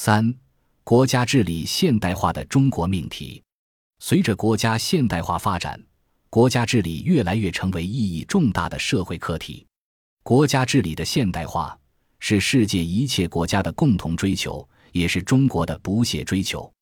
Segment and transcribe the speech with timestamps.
[0.00, 0.32] 三、
[0.84, 3.42] 国家治理现代化的中国命题。
[3.98, 5.76] 随着国家现代化发展，
[6.30, 9.66] 国家治理越来越成为意义重大的社会课题。
[10.22, 11.76] 国家治理的现代化
[12.20, 16.72] 是世界一切国家的共同追求，也是中国的不懈追求。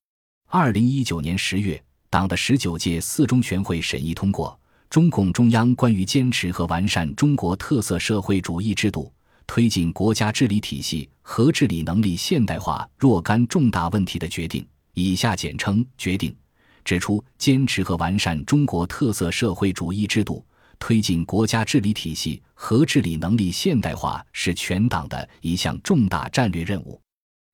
[0.50, 4.50] 二零一九年十月，党的十九届四中全会审议通过
[4.90, 9.10] 《中共中央关于坚持和完善中国特色社会主义制度、
[9.46, 14.62] 推进国家治理体系和治理能力现代化若干重大问题的决定》
[14.94, 16.34] （以下简称“决定”），
[16.84, 20.44] 指出坚持和完善中国特色社会主义制度、
[20.78, 27.00] 推进国家治理体系和治理能力现代化是全党的一项重大战略任务。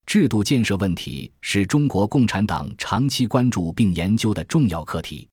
[0.04, 5.28] 制度建设问题是中国共产党长期关注并研究的重要课题。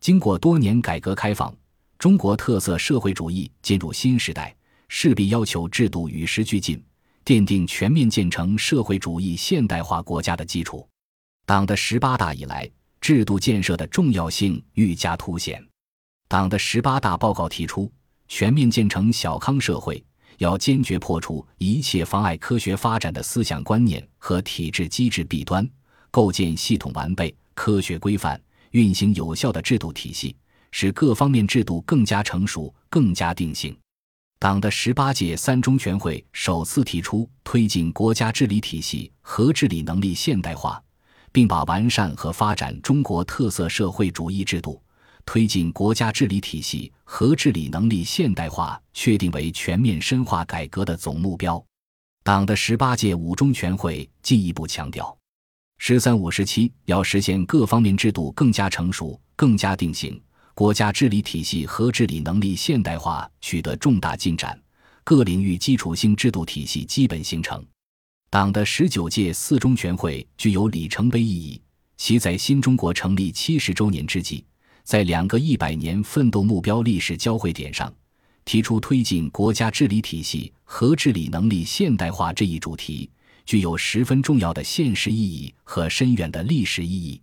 [0.00, 1.54] 经过多年改革开放，
[1.98, 4.56] 中国特色社会主义进入新时代，
[4.88, 6.82] 势必要求制度与时俱进，
[7.24, 10.88] 奠定全面建成社会主义现代化国家的基础。
[11.44, 15.64] 党的十八大以来，制度建设的重要性愈加凸显。
[16.28, 17.90] 党的十八大报告提出，
[18.28, 20.04] 全面建成小康社会。
[20.38, 25.66] 要坚决破除一切妨碍科学发展的思想观念和体制机制弊端，
[26.10, 28.38] 构建系统完备、科学规范、
[28.72, 30.36] 运行有效的制度体系，
[30.72, 33.74] 使各方面制度更加成熟、更加定性。
[34.38, 40.82] 党的十八届三中全会首次提出推进国家治理体系和治理能力现代化，
[41.32, 44.80] 并把完善和发展中国特色社会主义制度。
[45.24, 51.60] 推进国家治理体系和治理能力现代化，确定为全面深化改革的总目标。
[52.22, 55.16] 党的十八届五中全会进一步强调
[55.78, 60.20] ，“十三五”时期要实现各方面制度更加成熟、更加定型，
[60.56, 64.58] 国家治理体系和治理能力现代化取得重大进展，
[65.04, 67.62] 各领域基础性制度体系基本形成。
[68.30, 71.60] 党的十九届四中全会具有里程碑意义，
[71.98, 74.42] 其在新中国成立七十周年之际。
[74.82, 77.92] 在两个一百年奋斗目标历史交汇点上，
[78.46, 83.10] 提出推进国家治理体系和治理能力现代化这一主题，
[83.44, 87.20] 具有十分重要的现实意义和深远的历史意义。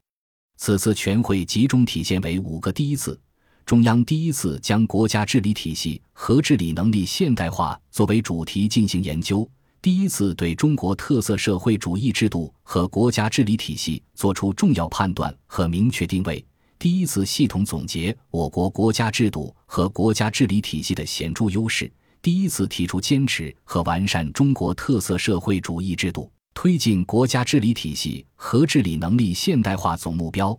[0.65, 3.19] 此次全会集中体现为五个第一次：
[3.65, 9.45] 中央第一次将国家治理体系和治理能力现代化作为主题进行研究；
[9.81, 16.41] 第一次对中国特色社会主义制度和国家治理体系作出重要判断和明确定位。
[16.79, 21.91] 第一次系统总结我国国家制度和国家治理体系的显著优势，
[22.21, 30.57] 第一次提出坚持和完善中国特色社会主义制度、推进国家治理体系和治理能力现代化总目标，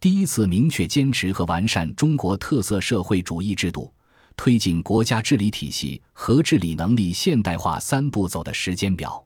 [0.00, 3.92] 第一次明确坚持和完善中国特色社会主义制度、
[4.36, 9.24] 推进国家治理体系和治理能力现代化三步走的时间表。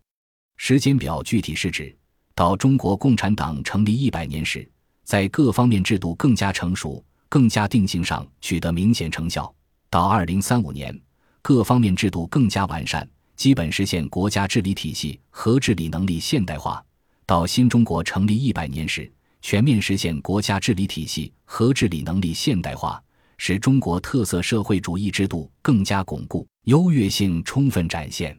[0.56, 1.96] 时间表具体是指
[2.34, 4.68] 到中国共产党成立一百年时。
[5.04, 9.50] 在各方面制度更加成熟、更加定性上取得明显成效。
[9.88, 10.94] 到二零三五年，
[11.40, 16.84] 各方面制度更加完善，基本实现国家治理体系和治理能力现代化。
[17.24, 19.10] 到新中国成立一百年时，
[19.40, 23.00] 全面实现国家治理体系和治理能力现代化，
[23.36, 28.36] 使中国特色社会主义制度更加巩固、优越性充分展现。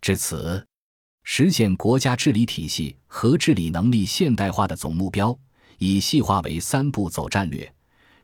[0.00, 0.66] 至此，
[1.22, 5.38] 实现国家治理体系和治理能力现代化的总目标。
[5.76, 7.70] 已细化为三步走战略，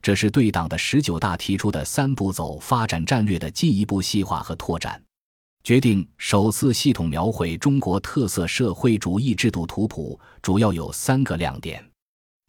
[0.02, 5.02] 这是对党的十九大提出的三步走发展战略的进一步细化和拓展。
[5.66, 11.84] 决定首次系统描绘中国特色社会主义制度图谱，主要有三个亮点：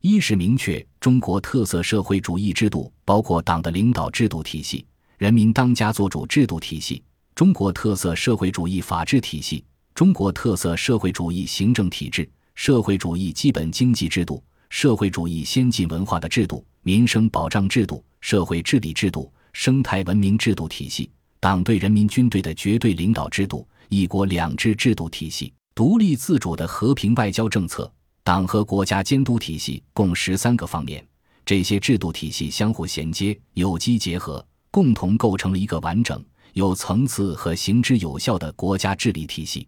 [0.03, 4.85] 一是明确中国特色社会主义制度包括党的领导制度体系、
[5.17, 7.01] 人民当家作主制度体系、
[7.33, 14.44] 中国特色社会主义法治体系、中国特色社会主义行政体制、社会主义基本经济制度。
[14.69, 21.09] 社会主义先进文化的制度、民生保障制度、社会治理制度、生态文明制度体系、
[21.40, 27.92] 党对人民军队的绝对领导制度、一国两制制度体系、独立自主的和平外交政策、
[28.24, 31.06] 党和国家监督体系，共十三个方面。
[31.46, 36.22] 这些制度体系相互衔接、有机结合，共同构成了一个完整、
[36.53, 39.66] 有层次和行之有效的国家治理体系。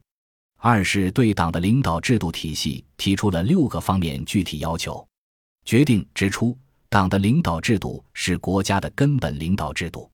[0.58, 5.08] 二是对党的领导制度体系提出了六个方面具体要求。
[5.64, 6.58] 决定指出，
[6.90, 10.12] 党的领导制度是国家的根本领导制度。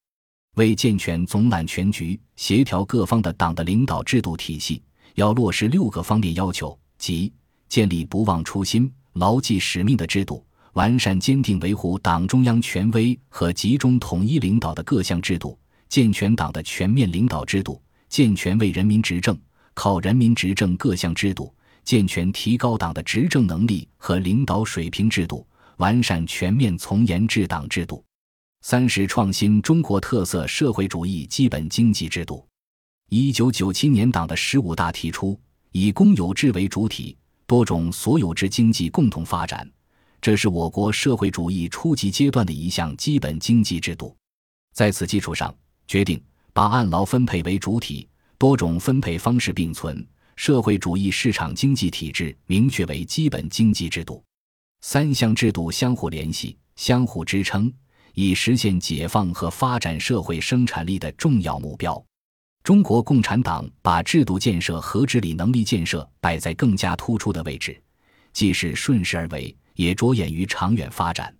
[0.55, 4.81] 为健全总揽全局、协调各方的党的领导制度体系，
[5.15, 7.31] 要落实六个方面要求，即
[7.67, 15.59] 建立不忘初心、牢记使命的制度，完善坚定维护党中央权威和集中统一领导的各项制度，
[15.89, 19.37] 健全党的全面领导制度，健全为人民执政。
[19.73, 21.53] 靠人民执政各项制度，
[21.83, 25.45] 健全提高党的执政能力和领导水平制度，
[25.79, 28.01] 完善全面从严治党制度。
[28.67, 32.43] 三是创新中国特色社会主义基本经济制度。
[33.09, 35.39] 一九九七年党的十五大提出
[35.71, 37.15] 以公有制为主体，
[37.45, 39.71] 多种所有制经济共同发展，
[40.19, 44.17] 这是我国社会主义初级阶段的一项基本经济制度。
[44.73, 45.55] 在此基础上，
[45.87, 46.19] 决定
[46.51, 48.09] 把按劳分配为主体，
[48.39, 50.03] 多种分配方式并存，
[50.37, 54.23] 社会主义市场经济体制明确为基本经济制度。
[54.81, 57.71] 三项制度相互联系、相互支撑。
[58.15, 62.03] 以实现解放和发展社会生产力的重要目标，
[62.63, 67.79] 中国共产党把制度建设和治理能力建设摆在更加突出的位置，
[68.31, 71.31] 既是顺势而为，也着眼于长远发展。